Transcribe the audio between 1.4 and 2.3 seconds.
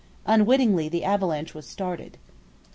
was started.